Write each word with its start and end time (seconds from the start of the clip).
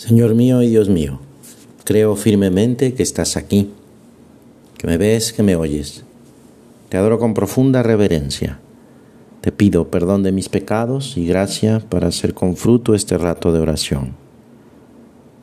Señor 0.00 0.34
mío 0.34 0.62
y 0.62 0.68
Dios 0.68 0.88
mío, 0.88 1.20
creo 1.84 2.16
firmemente 2.16 2.94
que 2.94 3.02
estás 3.02 3.36
aquí, 3.36 3.70
que 4.78 4.86
me 4.86 4.96
ves, 4.96 5.34
que 5.34 5.42
me 5.42 5.56
oyes. 5.56 6.04
Te 6.88 6.96
adoro 6.96 7.18
con 7.18 7.34
profunda 7.34 7.82
reverencia. 7.82 8.60
Te 9.42 9.52
pido 9.52 9.90
perdón 9.90 10.22
de 10.22 10.32
mis 10.32 10.48
pecados 10.48 11.18
y 11.18 11.26
gracia 11.26 11.80
para 11.86 12.08
hacer 12.08 12.32
con 12.32 12.56
fruto 12.56 12.94
este 12.94 13.18
rato 13.18 13.52
de 13.52 13.60
oración. 13.60 14.14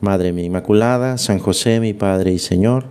Madre 0.00 0.32
mía 0.32 0.46
Inmaculada, 0.46 1.18
San 1.18 1.38
José, 1.38 1.78
mi 1.78 1.94
Padre 1.94 2.32
y 2.32 2.40
Señor, 2.40 2.86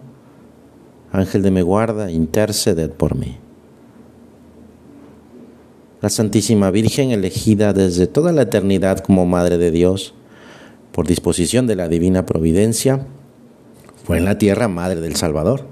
Ángel 1.12 1.42
de 1.42 1.52
mi 1.52 1.64
guarda, 1.64 2.10
interceded 2.10 2.92
por 2.92 3.18
mí. 3.18 3.40
La 6.00 6.08
Santísima 6.08 6.72
Virgen, 6.72 7.12
elegida 7.12 7.74
desde 7.74 8.08
toda 8.08 8.32
la 8.32 8.44
eternidad 8.44 9.00
como 9.00 9.26
Madre 9.26 9.58
de 9.58 9.72
Dios, 9.72 10.14
por 10.98 11.06
disposición 11.06 11.68
de 11.68 11.76
la 11.76 11.90
divina 11.90 12.26
providencia, 12.26 13.06
fue 14.04 14.18
en 14.18 14.26
la 14.26 14.40
tierra 14.40 14.68
madre 14.68 15.00
del 15.00 15.16
Salvador. 15.16 15.68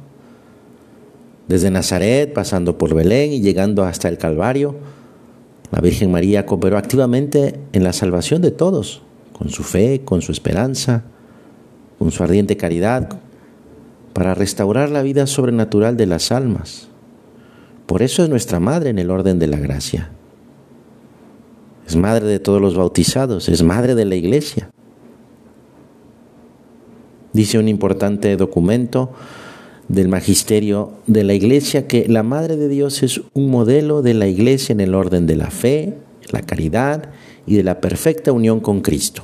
Desde 1.47 1.71
Nazaret, 1.71 2.31
pasando 2.31 2.77
por 2.77 2.93
Belén 2.93 3.33
y 3.33 3.41
llegando 3.41 3.85
hasta 3.85 4.07
el 4.07 4.19
Calvario, 4.19 4.75
la 5.71 5.81
Virgen 5.81 6.11
María 6.11 6.45
cooperó 6.45 6.77
activamente 6.77 7.59
en 7.73 7.83
la 7.83 7.91
salvación 7.91 8.43
de 8.43 8.51
todos, 8.51 9.01
con 9.33 9.49
su 9.49 9.63
fe, 9.63 10.03
con 10.05 10.21
su 10.21 10.31
esperanza, 10.31 11.05
con 11.97 12.11
su 12.11 12.21
ardiente 12.21 12.55
caridad, 12.55 13.09
para 14.13 14.35
restaurar 14.35 14.91
la 14.91 15.01
vida 15.01 15.25
sobrenatural 15.25 15.97
de 15.97 16.05
las 16.05 16.31
almas. 16.31 16.87
Por 17.87 18.03
eso 18.03 18.21
es 18.21 18.29
nuestra 18.29 18.59
madre 18.59 18.91
en 18.91 18.99
el 18.99 19.09
orden 19.09 19.39
de 19.39 19.47
la 19.47 19.57
gracia. 19.57 20.11
Es 21.87 21.95
madre 21.95 22.27
de 22.27 22.37
todos 22.37 22.61
los 22.61 22.77
bautizados, 22.77 23.49
es 23.49 23.63
madre 23.63 23.95
de 23.95 24.05
la 24.05 24.13
iglesia. 24.13 24.69
Dice 27.35 27.59
un 27.59 27.67
importante 27.67 28.37
documento 28.37 29.11
del 29.89 30.07
magisterio 30.07 30.93
de 31.05 31.25
la 31.25 31.33
iglesia 31.33 31.85
que 31.85 32.07
la 32.07 32.23
Madre 32.23 32.55
de 32.55 32.69
Dios 32.69 33.03
es 33.03 33.19
un 33.33 33.49
modelo 33.49 34.01
de 34.01 34.13
la 34.13 34.25
iglesia 34.25 34.71
en 34.71 34.79
el 34.79 34.95
orden 34.95 35.27
de 35.27 35.35
la 35.35 35.51
fe, 35.51 35.95
la 36.31 36.39
caridad 36.43 37.09
y 37.45 37.57
de 37.57 37.63
la 37.63 37.81
perfecta 37.81 38.31
unión 38.31 38.61
con 38.61 38.79
Cristo. 38.79 39.23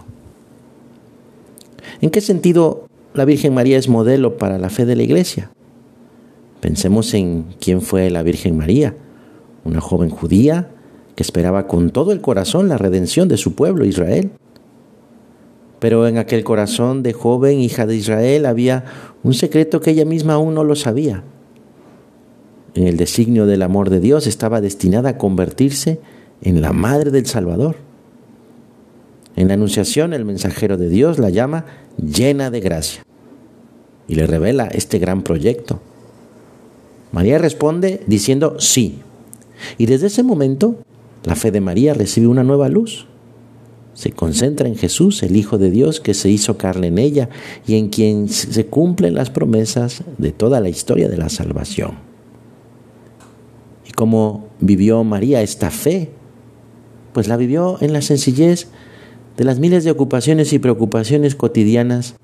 ¿En 2.02 2.09
qué 2.09 2.20
sentido 2.20 2.89
la 3.14 3.23
Virgen 3.23 3.54
María 3.54 3.78
es 3.78 3.88
modelo 3.88 4.38
para 4.38 4.58
la 4.58 4.70
fe 4.70 4.86
de 4.86 4.98
la 4.98 5.04
iglesia? 5.04 5.50
Pensemos 6.59 7.14
en 7.14 7.45
quién 7.62 7.82
fue 7.82 8.09
la 8.09 8.23
Virgen 8.23 8.58
María, 8.58 8.94
una 9.64 9.80
joven 9.80 10.09
judía 10.09 10.70
que 11.16 11.23
esperaba 11.23 11.66
con 11.66 11.92
todo 11.92 12.12
el 12.12 12.20
corazón 12.20 12.67
la 12.67 12.78
redención 12.78 13.30
de 13.30 13.38
su 13.38 13.56
pueblo 13.56 13.86
Israel. 13.86 14.32
Pero 15.82 16.08
en 16.08 16.20
aquel 16.20 16.44
corazón 16.44 17.02
de 17.02 17.12
joven 17.12 17.60
hija 17.60 17.88
de 17.88 17.96
Israel 17.96 18.46
había 18.46 18.86
un 19.24 19.34
secreto 19.34 19.82
que 19.82 19.90
ella 19.90 20.06
misma 20.06 20.34
aún 20.34 20.54
no 20.54 20.64
lo 20.64 20.76
sabía. 20.76 21.23
En 22.76 22.86
el 22.86 22.98
designio 22.98 23.48
del 23.48 23.64
amor 23.64 23.90
de 23.90 24.00
Dios 24.00 24.28
estaba 24.28 24.62
destinada 24.62 25.10
a 25.10 25.18
convertirse 25.18 26.00
en 26.44 26.62
la 26.62 26.72
madre 26.72 27.10
del 27.10 27.26
Salvador. 27.26 27.78
En 29.36 29.48
la 29.48 29.56
Anunciación 29.56 30.14
el 30.14 30.23
mensajero 30.23 30.78
de 30.78 30.88
Dios 30.88 31.18
la 31.18 31.32
llama 31.32 31.66
llena 31.98 32.52
de 32.52 32.60
gracia 32.60 33.04
y 34.08 34.14
le 34.14 34.28
revela 34.28 34.68
este 34.68 35.00
gran 35.00 35.23
proyecto. 35.23 35.80
María 37.12 37.40
responde 37.40 38.04
diciendo 38.06 38.58
sí. 38.60 39.00
Y 39.80 39.88
desde 39.88 40.08
ese 40.08 40.22
momento 40.22 40.76
la 41.23 41.36
fe 41.36 41.50
de 41.50 41.60
María 41.60 41.95
recibe 41.95 42.28
una 42.28 42.44
nueva 42.44 42.70
luz 42.70 43.08
se 43.94 44.11
concentra 44.11 44.67
en 44.67 44.75
Jesús, 44.75 45.22
el 45.23 45.36
Hijo 45.36 45.58
de 45.58 45.70
Dios 45.70 46.00
que 46.00 46.14
se 46.14 46.30
hizo 46.30 46.58
carne 46.58 46.88
en 46.88 46.97
ella 46.97 47.30
y 47.67 47.75
en 47.75 47.89
quien 47.89 48.30
se 48.30 48.66
cumplen 48.66 49.16
las 49.16 49.30
promesas 49.30 50.03
de 50.17 50.31
toda 50.31 50.59
la 50.61 50.70
historia 50.70 51.10
de 51.10 51.17
la 51.17 51.30
salvación. 51.30 51.92
¿Y 53.88 53.92
cómo 53.92 54.48
vivió 54.60 55.04
María 55.04 55.42
esta 55.42 55.70
fe? 55.70 56.11
Pues 57.14 57.27
la 57.27 57.36
vivió 57.36 57.77
en 57.82 57.92
la 57.93 58.02
sencillez 58.02 58.70
de 59.38 59.43
las 59.43 59.60
miles 59.60 59.83
de 59.83 59.92
ocupaciones 59.92 60.54
y 60.54 60.60
preocupaciones 60.60 61.36
cotidianas 61.36 62.16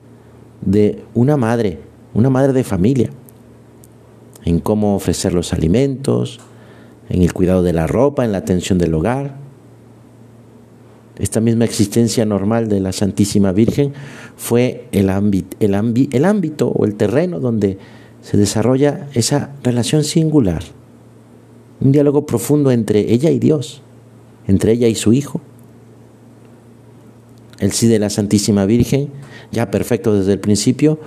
de 0.61 1.03
una 1.13 1.35
madre, 1.35 1.79
una 2.13 2.29
madre 2.29 2.53
de 2.53 2.63
familia, 2.63 3.09
en 4.45 4.59
cómo 4.59 4.95
ofrecer 4.95 5.33
los 5.33 5.51
alimentos, 5.51 6.39
en 7.09 7.21
el 7.21 7.33
cuidado 7.33 7.63
de 7.63 7.73
la 7.73 7.87
ropa, 7.87 8.23
en 8.23 8.31
la 8.31 8.37
atención 8.39 8.77
del 8.77 8.93
hogar, 8.93 9.46
esta 11.19 11.41
misma 11.41 11.65
existencia 11.65 12.25
normal 12.25 12.69
de 12.69 12.79
la 12.79 12.91
Santísima 12.91 13.51
Virgen 13.51 13.93
fue 14.35 14.87
el, 14.91 15.09
el, 15.09 16.07
el 16.11 16.25
ámbito 16.25 16.67
o 16.69 16.85
el 16.85 16.95
terreno 16.95 17.39
donde 17.39 17.77
se 18.21 18.37
desarrolla 18.37 19.07
esa 19.13 19.51
relación 19.63 20.03
singular, 20.03 20.63
un 21.79 21.91
diálogo 21.91 22.25
profundo 22.25 22.71
entre 22.71 23.13
ella 23.13 23.31
y 23.31 23.39
Dios, 23.39 23.81
entre 24.47 24.73
ella 24.73 24.87
y 24.87 24.95
su 24.95 25.13
Hijo. 25.13 25.41
El 27.59 27.71
sí 27.71 27.87
de 27.87 27.99
la 27.99 28.09
Santísima 28.09 28.65
Virgen, 28.65 29.09
ya 29.51 29.71
perfecto 29.71 30.13
desde 30.13 30.33
el 30.33 30.39
principio, 30.39 30.99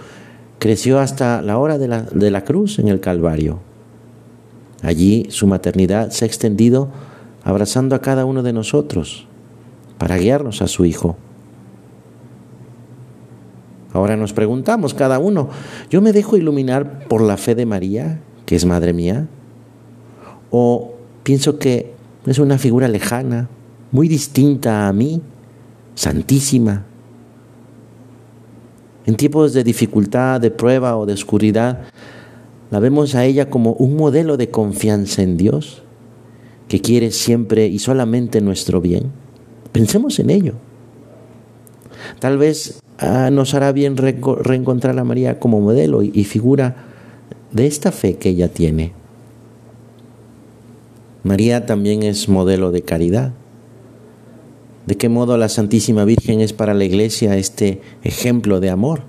creció 0.58 0.98
hasta 0.98 1.42
la 1.42 1.58
hora 1.58 1.78
de 1.78 1.88
la, 1.88 2.02
de 2.02 2.30
la 2.30 2.44
cruz 2.44 2.78
en 2.78 2.88
el 2.88 3.00
Calvario. 3.00 3.60
Allí 4.82 5.26
su 5.30 5.46
maternidad 5.46 6.10
se 6.10 6.24
ha 6.24 6.28
extendido 6.28 6.88
abrazando 7.44 7.94
a 7.94 8.00
cada 8.00 8.24
uno 8.24 8.42
de 8.42 8.52
nosotros, 8.52 9.26
para 10.00 10.16
guiarnos 10.16 10.62
a 10.62 10.66
su 10.66 10.86
Hijo. 10.86 11.14
Ahora 13.92 14.16
nos 14.16 14.32
preguntamos 14.32 14.94
cada 14.94 15.18
uno, 15.18 15.50
¿yo 15.90 16.00
me 16.00 16.14
dejo 16.14 16.38
iluminar 16.38 17.06
por 17.06 17.20
la 17.20 17.36
fe 17.36 17.54
de 17.54 17.66
María, 17.66 18.22
que 18.46 18.56
es 18.56 18.64
Madre 18.64 18.94
mía? 18.94 19.28
¿O 20.50 20.94
pienso 21.22 21.58
que 21.58 21.92
es 22.24 22.38
una 22.38 22.56
figura 22.56 22.88
lejana, 22.88 23.50
muy 23.92 24.08
distinta 24.08 24.88
a 24.88 24.92
mí, 24.94 25.20
santísima? 25.96 26.86
En 29.04 29.16
tiempos 29.16 29.52
de 29.52 29.64
dificultad, 29.64 30.40
de 30.40 30.50
prueba 30.50 30.96
o 30.96 31.04
de 31.04 31.12
oscuridad, 31.12 31.82
la 32.70 32.80
vemos 32.80 33.14
a 33.14 33.26
ella 33.26 33.50
como 33.50 33.74
un 33.74 33.96
modelo 33.96 34.38
de 34.38 34.48
confianza 34.50 35.20
en 35.20 35.36
Dios, 35.36 35.82
que 36.68 36.80
quiere 36.80 37.10
siempre 37.10 37.66
y 37.66 37.80
solamente 37.80 38.40
nuestro 38.40 38.80
bien. 38.80 39.19
Pensemos 39.72 40.18
en 40.18 40.30
ello. 40.30 40.54
Tal 42.18 42.38
vez 42.38 42.80
ah, 42.98 43.30
nos 43.30 43.54
hará 43.54 43.72
bien 43.72 43.96
reencontrar 43.96 44.98
a 44.98 45.04
María 45.04 45.38
como 45.38 45.60
modelo 45.60 46.02
y, 46.02 46.10
y 46.14 46.24
figura 46.24 46.76
de 47.52 47.66
esta 47.66 47.92
fe 47.92 48.16
que 48.16 48.30
ella 48.30 48.48
tiene. 48.48 48.92
María 51.22 51.66
también 51.66 52.02
es 52.02 52.28
modelo 52.28 52.70
de 52.72 52.82
caridad. 52.82 53.32
¿De 54.86 54.96
qué 54.96 55.08
modo 55.08 55.36
la 55.36 55.48
Santísima 55.48 56.04
Virgen 56.04 56.40
es 56.40 56.52
para 56.52 56.74
la 56.74 56.84
Iglesia 56.84 57.36
este 57.36 57.80
ejemplo 58.02 58.60
de 58.60 58.70
amor? 58.70 59.02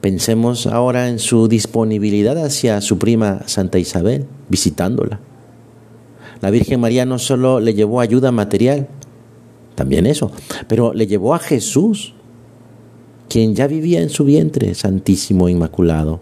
Pensemos 0.00 0.66
ahora 0.66 1.08
en 1.08 1.18
su 1.18 1.48
disponibilidad 1.48 2.38
hacia 2.42 2.80
su 2.80 2.98
prima 2.98 3.42
Santa 3.46 3.78
Isabel, 3.78 4.26
visitándola. 4.48 5.20
La 6.40 6.50
Virgen 6.50 6.80
María 6.80 7.04
no 7.04 7.18
solo 7.18 7.60
le 7.60 7.74
llevó 7.74 8.00
ayuda 8.00 8.30
material, 8.30 8.88
también 9.78 10.06
eso, 10.06 10.32
pero 10.66 10.92
le 10.92 11.06
llevó 11.06 11.36
a 11.36 11.38
Jesús, 11.38 12.12
quien 13.28 13.54
ya 13.54 13.68
vivía 13.68 14.02
en 14.02 14.10
su 14.10 14.24
vientre, 14.24 14.74
Santísimo 14.74 15.48
Inmaculado. 15.48 16.18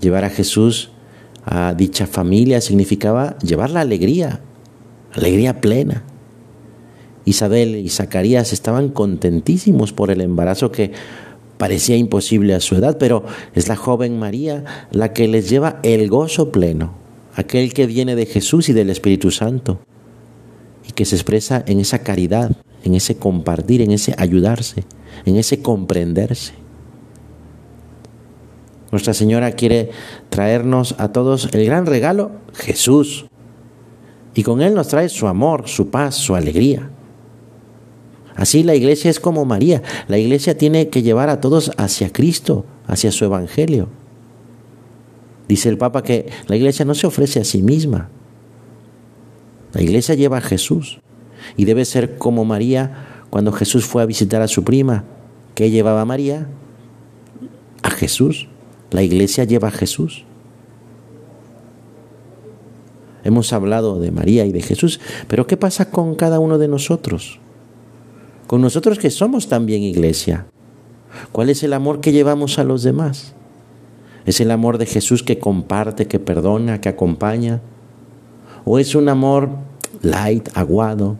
Llevar 0.00 0.24
a 0.24 0.30
Jesús 0.30 0.90
a 1.44 1.74
dicha 1.74 2.06
familia 2.06 2.62
significaba 2.62 3.38
llevar 3.40 3.70
la 3.70 3.82
alegría, 3.82 4.40
alegría 5.12 5.60
plena. 5.60 6.02
Isabel 7.26 7.76
y 7.76 7.90
Zacarías 7.90 8.54
estaban 8.54 8.88
contentísimos 8.88 9.92
por 9.92 10.10
el 10.10 10.22
embarazo 10.22 10.72
que 10.72 10.92
parecía 11.58 11.98
imposible 11.98 12.54
a 12.54 12.60
su 12.60 12.74
edad, 12.74 12.96
pero 12.96 13.24
es 13.54 13.68
la 13.68 13.76
joven 13.76 14.18
María 14.18 14.64
la 14.92 15.12
que 15.12 15.28
les 15.28 15.50
lleva 15.50 15.78
el 15.82 16.08
gozo 16.08 16.50
pleno, 16.50 16.94
aquel 17.36 17.74
que 17.74 17.86
viene 17.86 18.16
de 18.16 18.24
Jesús 18.24 18.70
y 18.70 18.72
del 18.72 18.88
Espíritu 18.88 19.30
Santo 19.30 19.80
y 20.88 20.92
que 20.92 21.04
se 21.04 21.16
expresa 21.16 21.64
en 21.66 21.80
esa 21.80 22.00
caridad, 22.00 22.52
en 22.82 22.94
ese 22.94 23.16
compartir, 23.16 23.80
en 23.82 23.90
ese 23.90 24.14
ayudarse, 24.18 24.84
en 25.24 25.36
ese 25.36 25.60
comprenderse. 25.62 26.52
Nuestra 28.90 29.14
Señora 29.14 29.52
quiere 29.52 29.90
traernos 30.28 30.94
a 30.98 31.08
todos 31.08 31.48
el 31.52 31.64
gran 31.64 31.86
regalo, 31.86 32.30
Jesús. 32.54 33.26
Y 34.34 34.42
con 34.42 34.62
Él 34.62 34.74
nos 34.74 34.88
trae 34.88 35.08
su 35.08 35.26
amor, 35.26 35.68
su 35.68 35.90
paz, 35.90 36.14
su 36.14 36.34
alegría. 36.34 36.90
Así 38.36 38.62
la 38.62 38.74
iglesia 38.74 39.10
es 39.10 39.20
como 39.20 39.44
María. 39.44 39.82
La 40.08 40.18
iglesia 40.18 40.56
tiene 40.58 40.88
que 40.88 41.02
llevar 41.02 41.28
a 41.28 41.40
todos 41.40 41.72
hacia 41.76 42.12
Cristo, 42.12 42.66
hacia 42.86 43.10
su 43.12 43.24
Evangelio. 43.24 43.88
Dice 45.48 45.68
el 45.68 45.78
Papa 45.78 46.02
que 46.02 46.30
la 46.46 46.56
iglesia 46.56 46.84
no 46.84 46.94
se 46.94 47.06
ofrece 47.06 47.40
a 47.40 47.44
sí 47.44 47.62
misma, 47.62 48.10
la 49.74 49.82
iglesia 49.82 50.14
lleva 50.14 50.38
a 50.38 50.42
Jesús 50.42 51.00
y 51.56 51.64
debe 51.64 51.84
ser 51.84 52.16
como 52.16 52.44
María 52.44 53.24
cuando 53.30 53.52
Jesús 53.52 53.84
fue 53.84 54.02
a 54.02 54.06
visitar 54.06 54.40
a 54.40 54.48
su 54.48 54.64
prima, 54.64 55.04
¿Qué 55.54 55.70
llevaba 55.70 56.04
María? 56.04 56.48
A 57.82 57.90
Jesús. 57.90 58.48
La 58.90 59.02
iglesia 59.02 59.44
lleva 59.44 59.68
a 59.68 59.72
Jesús. 59.72 60.24
Hemos 63.22 63.52
hablado 63.52 64.00
de 64.00 64.10
María 64.10 64.44
y 64.44 64.52
de 64.52 64.60
Jesús, 64.60 65.00
pero 65.28 65.46
¿qué 65.46 65.56
pasa 65.56 65.90
con 65.90 66.14
cada 66.14 66.40
uno 66.40 66.58
de 66.58 66.68
nosotros? 66.68 67.40
Con 68.46 68.60
nosotros 68.60 68.98
que 68.98 69.10
somos 69.10 69.48
también 69.48 69.82
iglesia. 69.82 70.46
¿Cuál 71.32 71.48
es 71.48 71.62
el 71.62 71.72
amor 71.72 72.00
que 72.00 72.12
llevamos 72.12 72.58
a 72.58 72.64
los 72.64 72.82
demás? 72.82 73.32
¿Es 74.26 74.40
el 74.40 74.50
amor 74.50 74.76
de 74.76 74.86
Jesús 74.86 75.22
que 75.22 75.38
comparte, 75.38 76.06
que 76.06 76.18
perdona, 76.18 76.80
que 76.80 76.90
acompaña? 76.90 77.62
¿O 78.64 78.78
es 78.78 78.94
un 78.94 79.08
amor 79.08 79.50
light, 80.02 80.48
aguado? 80.54 81.18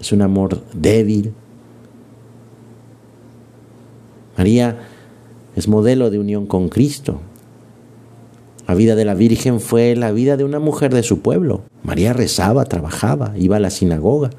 ¿Es 0.00 0.12
un 0.12 0.22
amor 0.22 0.62
débil? 0.72 1.34
María 4.36 4.78
es 5.56 5.68
modelo 5.68 6.10
de 6.10 6.18
unión 6.18 6.46
con 6.46 6.68
Cristo. 6.68 7.20
La 8.66 8.74
vida 8.74 8.94
de 8.94 9.04
la 9.04 9.14
Virgen 9.14 9.60
fue 9.60 9.96
la 9.96 10.12
vida 10.12 10.36
de 10.36 10.44
una 10.44 10.60
mujer 10.60 10.94
de 10.94 11.02
su 11.02 11.20
pueblo. 11.20 11.62
María 11.82 12.12
rezaba, 12.12 12.64
trabajaba, 12.64 13.32
iba 13.36 13.56
a 13.56 13.60
la 13.60 13.70
sinagoga. 13.70 14.30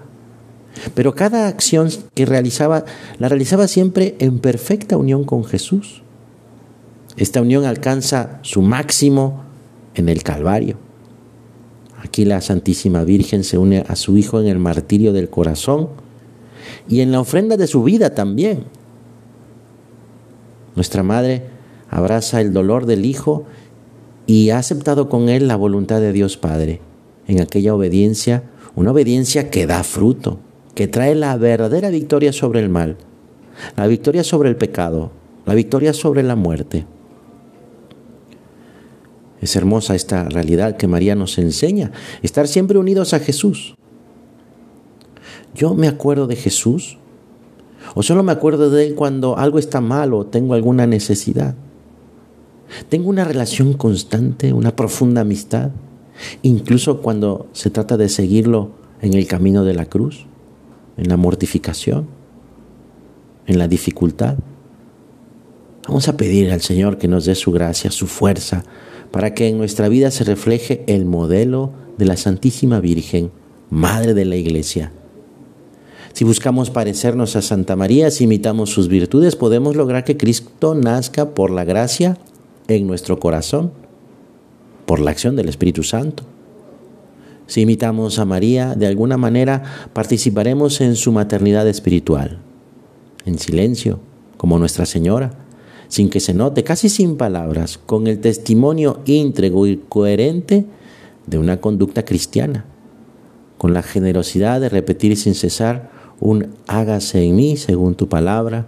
Pero 0.93 1.15
cada 1.15 1.47
acción 1.47 1.89
que 2.13 2.25
realizaba 2.25 2.85
la 3.17 3.27
realizaba 3.27 3.67
siempre 3.67 4.15
en 4.19 4.39
perfecta 4.39 4.97
unión 4.97 5.23
con 5.23 5.43
Jesús. 5.43 6.03
Esta 7.17 7.41
unión 7.41 7.65
alcanza 7.65 8.39
su 8.43 8.61
máximo 8.61 9.43
en 9.95 10.09
el 10.09 10.23
Calvario. 10.23 10.88
Aquí 12.01 12.23
la 12.23 12.39
Santísima 12.41 13.03
Virgen 13.03 13.43
se 13.43 13.57
une 13.57 13.83
a 13.87 13.95
su 13.95 14.17
Hijo 14.17 14.39
en 14.39 14.47
el 14.47 14.57
martirio 14.57 15.11
del 15.11 15.29
corazón 15.29 15.89
y 16.87 17.01
en 17.01 17.11
la 17.11 17.19
ofrenda 17.19 17.57
de 17.57 17.67
su 17.67 17.83
vida 17.83 18.15
también. 18.15 18.63
Nuestra 20.75 21.03
Madre 21.03 21.43
abraza 21.89 22.39
el 22.39 22.53
dolor 22.53 22.85
del 22.85 23.05
Hijo 23.05 23.45
y 24.27 24.51
ha 24.51 24.59
aceptado 24.59 25.09
con 25.09 25.27
él 25.27 25.47
la 25.47 25.57
voluntad 25.57 25.99
de 25.99 26.13
Dios 26.13 26.37
Padre 26.37 26.79
en 27.27 27.41
aquella 27.41 27.75
obediencia, 27.75 28.43
una 28.75 28.91
obediencia 28.91 29.49
que 29.49 29.67
da 29.67 29.83
fruto, 29.83 30.39
que 30.75 30.87
trae 30.87 31.15
la 31.15 31.35
verdadera 31.35 31.89
victoria 31.89 32.31
sobre 32.31 32.61
el 32.61 32.69
mal, 32.69 32.97
la 33.75 33.87
victoria 33.87 34.23
sobre 34.23 34.49
el 34.49 34.55
pecado, 34.55 35.11
la 35.45 35.53
victoria 35.53 35.93
sobre 35.93 36.23
la 36.23 36.35
muerte. 36.35 36.85
Es 39.41 39.55
hermosa 39.55 39.95
esta 39.95 40.25
realidad 40.25 40.77
que 40.77 40.87
María 40.87 41.15
nos 41.15 41.37
enseña, 41.37 41.91
estar 42.21 42.47
siempre 42.47 42.77
unidos 42.77 43.13
a 43.13 43.19
Jesús. 43.19 43.75
Yo 45.55 45.73
me 45.73 45.87
acuerdo 45.87 46.27
de 46.27 46.35
Jesús, 46.35 46.97
o 47.95 48.03
solo 48.03 48.23
me 48.23 48.31
acuerdo 48.31 48.69
de 48.69 48.85
Él 48.87 48.95
cuando 48.95 49.37
algo 49.37 49.59
está 49.59 49.81
mal 49.81 50.13
o 50.13 50.25
tengo 50.25 50.53
alguna 50.53 50.85
necesidad. 50.85 51.55
Tengo 52.89 53.09
una 53.09 53.23
relación 53.23 53.73
constante, 53.73 54.53
una 54.53 54.75
profunda 54.75 55.21
amistad, 55.21 55.71
incluso 56.43 57.01
cuando 57.01 57.47
se 57.53 57.69
trata 57.69 57.97
de 57.97 58.09
seguirlo 58.09 58.71
en 59.01 59.13
el 59.13 59.25
camino 59.27 59.63
de 59.63 59.73
la 59.73 59.85
cruz, 59.85 60.25
en 60.97 61.09
la 61.09 61.17
mortificación, 61.17 62.07
en 63.47 63.57
la 63.57 63.67
dificultad. 63.67 64.37
Vamos 65.87 66.07
a 66.07 66.17
pedir 66.17 66.51
al 66.51 66.61
Señor 66.61 66.97
que 66.97 67.07
nos 67.07 67.25
dé 67.25 67.33
su 67.33 67.51
gracia, 67.51 67.89
su 67.89 68.05
fuerza, 68.05 68.63
para 69.11 69.33
que 69.33 69.47
en 69.47 69.57
nuestra 69.57 69.89
vida 69.89 70.11
se 70.11 70.23
refleje 70.23 70.83
el 70.87 71.05
modelo 71.05 71.71
de 71.97 72.05
la 72.05 72.17
Santísima 72.17 72.79
Virgen, 72.79 73.31
Madre 73.69 74.13
de 74.13 74.25
la 74.25 74.35
Iglesia. 74.35 74.91
Si 76.13 76.23
buscamos 76.25 76.69
parecernos 76.69 77.35
a 77.35 77.41
Santa 77.41 77.75
María, 77.75 78.11
si 78.11 78.25
imitamos 78.25 78.71
sus 78.71 78.87
virtudes, 78.87 79.35
podemos 79.35 79.75
lograr 79.75 80.03
que 80.03 80.17
Cristo 80.17 80.75
nazca 80.75 81.33
por 81.33 81.51
la 81.51 81.65
gracia 81.65 82.17
en 82.67 82.87
nuestro 82.87 83.19
corazón, 83.19 83.71
por 84.85 84.99
la 84.99 85.11
acción 85.11 85.35
del 85.35 85.49
Espíritu 85.49 85.83
Santo. 85.83 86.23
Si 87.47 87.61
imitamos 87.61 88.19
a 88.19 88.25
María, 88.25 88.75
de 88.75 88.87
alguna 88.87 89.17
manera 89.17 89.63
participaremos 89.93 90.81
en 90.81 90.95
su 90.95 91.11
maternidad 91.11 91.67
espiritual, 91.67 92.39
en 93.25 93.39
silencio, 93.39 93.99
como 94.37 94.59
Nuestra 94.59 94.85
Señora 94.85 95.48
sin 95.89 96.09
que 96.09 96.19
se 96.19 96.33
note, 96.33 96.63
casi 96.63 96.87
sin 96.87 97.17
palabras, 97.17 97.77
con 97.77 98.07
el 98.07 98.21
testimonio 98.21 99.01
íntegro 99.05 99.67
y 99.67 99.77
coherente 99.89 100.65
de 101.25 101.37
una 101.37 101.59
conducta 101.59 102.05
cristiana, 102.05 102.65
con 103.57 103.73
la 103.73 103.83
generosidad 103.83 104.61
de 104.61 104.69
repetir 104.69 105.17
sin 105.17 105.35
cesar 105.35 105.91
un 106.19 106.55
hágase 106.67 107.23
en 107.23 107.35
mí 107.35 107.57
según 107.57 107.95
tu 107.95 108.07
palabra, 108.07 108.67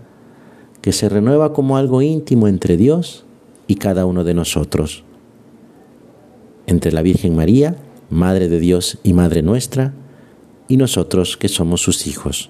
que 0.81 0.91
se 0.91 1.09
renueva 1.09 1.53
como 1.53 1.77
algo 1.77 2.01
íntimo 2.01 2.47
entre 2.47 2.75
Dios 2.75 3.23
y 3.67 3.75
cada 3.75 4.05
uno 4.05 4.23
de 4.23 4.33
nosotros. 4.33 5.03
Entre 6.65 6.91
la 6.91 7.03
Virgen 7.03 7.35
María, 7.35 7.75
Madre 8.09 8.49
de 8.49 8.59
Dios 8.59 8.97
y 9.03 9.13
Madre 9.13 9.43
nuestra, 9.43 9.93
y 10.67 10.77
nosotros 10.77 11.37
que 11.37 11.49
somos 11.49 11.81
sus 11.81 12.07
hijos. 12.07 12.49